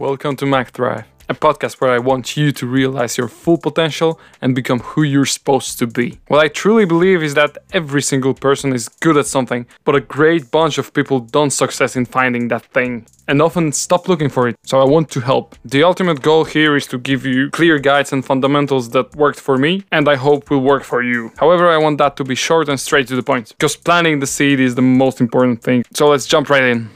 [0.00, 0.78] Welcome to Mac
[1.28, 5.26] a podcast where I want you to realize your full potential and become who you're
[5.26, 6.20] supposed to be.
[6.28, 10.00] What I truly believe is that every single person is good at something, but a
[10.00, 14.46] great bunch of people don't success in finding that thing and often stop looking for
[14.46, 14.54] it.
[14.62, 15.56] So I want to help.
[15.64, 19.58] The ultimate goal here is to give you clear guides and fundamentals that worked for
[19.58, 21.32] me and I hope will work for you.
[21.38, 24.28] However, I want that to be short and straight to the point because planting the
[24.28, 25.84] seed is the most important thing.
[25.92, 26.88] So let's jump right in.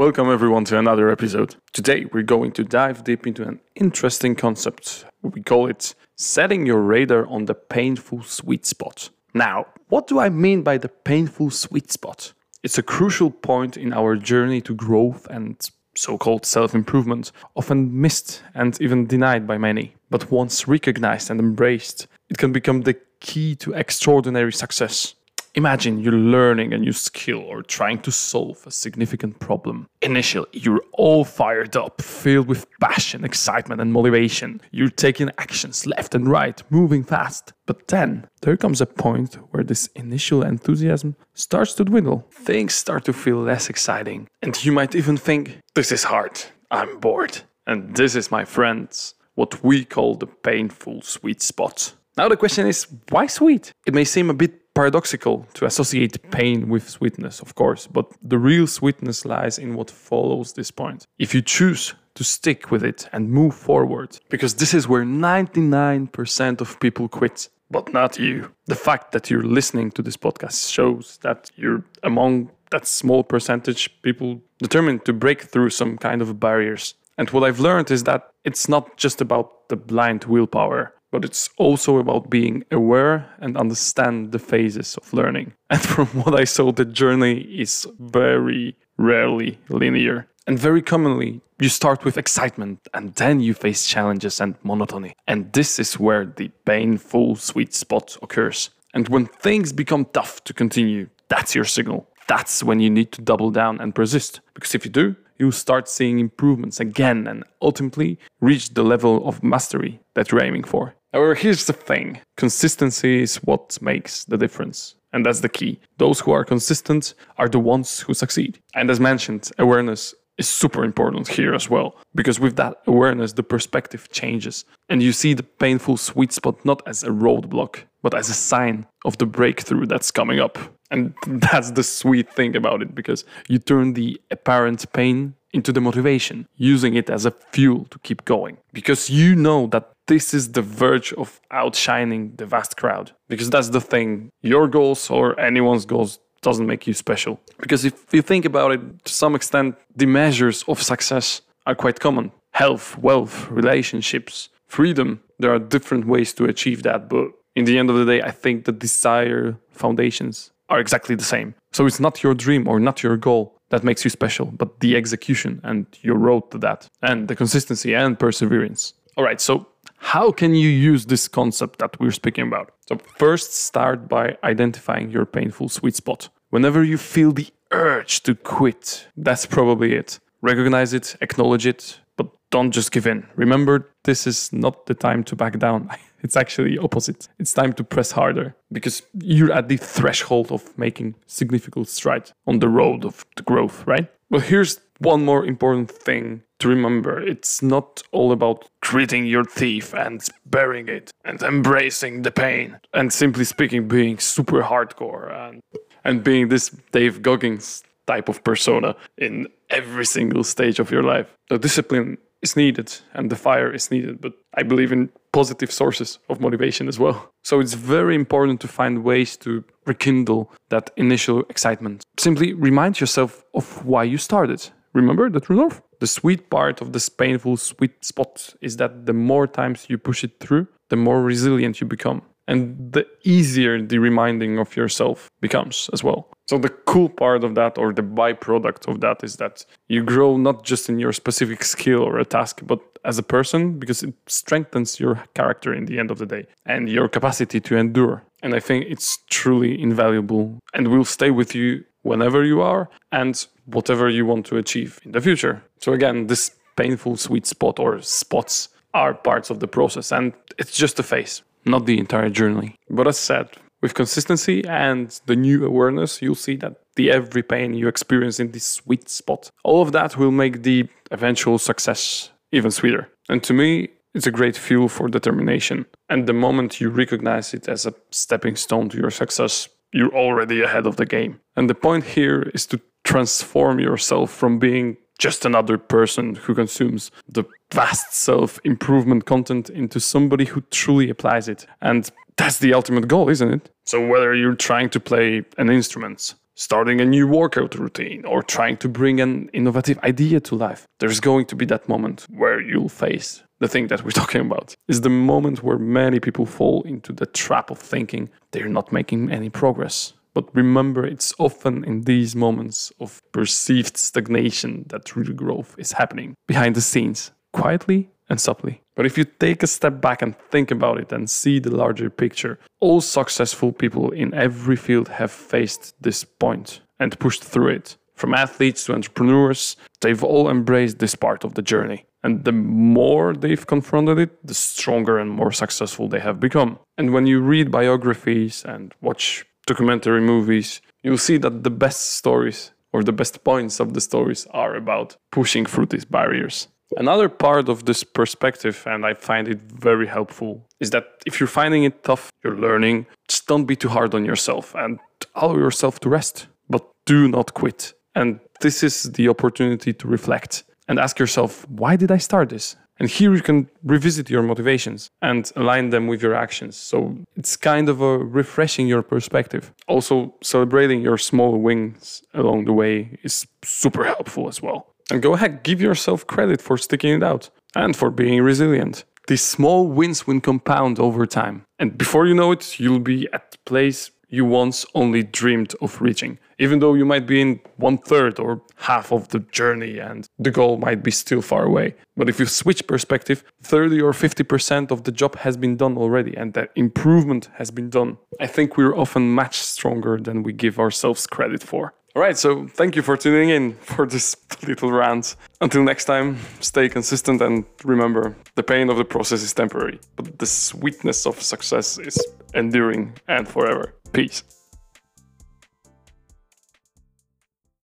[0.00, 1.56] Welcome everyone to another episode.
[1.74, 5.04] Today we're going to dive deep into an interesting concept.
[5.20, 9.10] We call it setting your radar on the painful sweet spot.
[9.34, 12.32] Now, what do I mean by the painful sweet spot?
[12.62, 15.60] It's a crucial point in our journey to growth and
[15.94, 19.96] so called self improvement, often missed and even denied by many.
[20.08, 25.14] But once recognized and embraced, it can become the key to extraordinary success.
[25.54, 29.88] Imagine you're learning a new skill or trying to solve a significant problem.
[30.00, 34.60] Initially, you're all fired up, filled with passion, excitement, and motivation.
[34.70, 37.52] You're taking actions left and right, moving fast.
[37.66, 42.28] But then, there comes a point where this initial enthusiasm starts to dwindle.
[42.30, 44.28] Things start to feel less exciting.
[44.42, 47.38] And you might even think, this is hard, I'm bored.
[47.66, 51.94] And this is, my friends, what we call the painful sweet spot.
[52.16, 53.72] Now, the question is, why sweet?
[53.86, 58.38] It may seem a bit paradoxical to associate pain with sweetness, of course, but the
[58.38, 61.06] real sweetness lies in what follows this point.
[61.18, 66.62] If you choose to stick with it and move forward, because this is where 99%
[66.62, 68.50] of people quit, but not you.
[68.64, 73.82] The fact that you're listening to this podcast shows that you're among that small percentage
[74.00, 76.94] people determined to break through some kind of barriers.
[77.18, 81.50] And what I've learned is that it's not just about the blind willpower but it's
[81.58, 85.52] also about being aware and understand the phases of learning.
[85.70, 90.26] And from what I saw, the journey is very rarely linear.
[90.46, 95.14] And very commonly, you start with excitement and then you face challenges and monotony.
[95.28, 98.70] And this is where the painful sweet spot occurs.
[98.94, 102.08] And when things become tough to continue, that's your signal.
[102.26, 104.40] That's when you need to double down and persist.
[104.54, 109.42] Because if you do, you'll start seeing improvements again and ultimately reach the level of
[109.42, 110.94] mastery that you're aiming for.
[111.12, 114.94] However, here's the thing consistency is what makes the difference.
[115.12, 115.80] And that's the key.
[115.98, 118.60] Those who are consistent are the ones who succeed.
[118.74, 121.96] And as mentioned, awareness is super important here as well.
[122.14, 124.64] Because with that awareness, the perspective changes.
[124.88, 128.86] And you see the painful sweet spot not as a roadblock, but as a sign
[129.04, 130.58] of the breakthrough that's coming up.
[130.90, 135.80] And that's the sweet thing about it, because you turn the apparent pain into the
[135.80, 138.56] motivation, using it as a fuel to keep going.
[138.72, 143.12] Because you know that this is the verge of outshining the vast crowd.
[143.28, 144.30] Because that's the thing.
[144.42, 147.38] Your goals or anyone's goals doesn't make you special.
[147.60, 152.00] Because if you think about it, to some extent, the measures of success are quite
[152.00, 155.20] common health, wealth, relationships, freedom.
[155.38, 157.08] There are different ways to achieve that.
[157.08, 161.30] But in the end of the day, I think the desire foundations are exactly the
[161.36, 161.54] same.
[161.72, 164.96] So it's not your dream or not your goal that makes you special, but the
[164.96, 168.94] execution and your road to that, and the consistency and perseverance.
[169.16, 169.66] All right, so
[170.12, 172.72] how can you use this concept that we're speaking about?
[172.88, 176.30] So, first, start by identifying your painful sweet spot.
[176.48, 180.18] Whenever you feel the urge to quit, that's probably it.
[180.42, 183.24] Recognize it, acknowledge it, but don't just give in.
[183.36, 185.88] Remember, this is not the time to back down.
[186.22, 187.28] It's actually opposite.
[187.38, 192.58] It's time to press harder because you're at the threshold of making significant strides on
[192.58, 194.08] the road of the growth, right?
[194.30, 199.94] But here's one more important thing to remember it's not all about treating your thief
[199.94, 205.62] and bearing it and embracing the pain and simply speaking being super hardcore and
[206.04, 211.28] and being this Dave Goggins type of persona in every single stage of your life.
[211.48, 216.18] The discipline is needed and the fire is needed, but I believe in positive sources
[216.28, 217.30] of motivation as well.
[217.42, 222.02] So it's very important to find ways to rekindle that initial excitement.
[222.18, 224.70] Simply remind yourself of why you started.
[224.92, 225.70] Remember the true?
[226.00, 230.24] The sweet part of this painful sweet spot is that the more times you push
[230.24, 232.22] it through, the more resilient you become.
[232.48, 236.28] And the easier the reminding of yourself becomes as well.
[236.50, 240.36] So, the cool part of that, or the byproduct of that, is that you grow
[240.36, 244.14] not just in your specific skill or a task, but as a person, because it
[244.26, 248.24] strengthens your character in the end of the day and your capacity to endure.
[248.42, 253.46] And I think it's truly invaluable and will stay with you whenever you are and
[253.66, 255.62] whatever you want to achieve in the future.
[255.78, 260.76] So, again, this painful sweet spot or spots are parts of the process and it's
[260.76, 262.74] just a phase not the entire journey.
[262.88, 263.50] But as said,
[263.82, 268.50] with consistency and the new awareness, you'll see that the every pain you experience in
[268.50, 269.50] this sweet spot.
[269.64, 273.08] All of that will make the eventual success even sweeter.
[273.28, 275.86] And to me, it's a great fuel for determination.
[276.08, 280.62] And the moment you recognize it as a stepping stone to your success, you're already
[280.62, 281.40] ahead of the game.
[281.56, 287.12] And the point here is to transform yourself from being just another person who consumes
[287.28, 291.66] the vast self improvement content into somebody who truly applies it.
[291.80, 293.70] And that's the ultimate goal, isn't it?
[293.84, 298.78] So, whether you're trying to play an instrument, starting a new workout routine, or trying
[298.78, 302.88] to bring an innovative idea to life, there's going to be that moment where you'll
[302.88, 304.74] face the thing that we're talking about.
[304.88, 309.30] Is the moment where many people fall into the trap of thinking they're not making
[309.30, 310.14] any progress.
[310.34, 316.34] But remember, it's often in these moments of perceived stagnation that real growth is happening
[316.46, 318.82] behind the scenes, quietly and subtly.
[318.94, 322.10] But if you take a step back and think about it and see the larger
[322.10, 327.96] picture, all successful people in every field have faced this point and pushed through it.
[328.14, 332.04] From athletes to entrepreneurs, they've all embraced this part of the journey.
[332.22, 336.78] And the more they've confronted it, the stronger and more successful they have become.
[336.98, 342.72] And when you read biographies and watch documentary movies, you'll see that the best stories
[342.92, 346.68] or the best points of the stories are about pushing through these barriers.
[346.96, 351.46] Another part of this perspective, and I find it very helpful, is that if you're
[351.46, 354.98] finding it tough, you're learning, just don't be too hard on yourself and
[355.36, 357.94] allow yourself to rest, but do not quit.
[358.16, 362.74] And this is the opportunity to reflect and ask yourself, why did I start this?
[363.00, 366.76] And here you can revisit your motivations and align them with your actions.
[366.76, 369.72] So it's kind of a refreshing your perspective.
[369.88, 374.86] Also, celebrating your small wins along the way is super helpful as well.
[375.10, 379.04] And go ahead, give yourself credit for sticking it out and for being resilient.
[379.28, 381.64] These small wins will compound over time.
[381.78, 386.38] And before you know it, you'll be at place you once only dreamed of reaching,
[386.58, 390.50] even though you might be in one third or half of the journey and the
[390.50, 391.94] goal might be still far away.
[392.16, 396.36] But if you switch perspective, 30 or 50% of the job has been done already
[396.36, 398.16] and that improvement has been done.
[398.40, 401.94] I think we're often much stronger than we give ourselves credit for.
[402.16, 404.34] All right, so thank you for tuning in for this
[404.66, 405.36] little rant.
[405.60, 410.38] Until next time, stay consistent and remember the pain of the process is temporary, but
[410.40, 412.18] the sweetness of success is
[412.52, 413.94] enduring and forever.
[414.12, 414.42] Peace.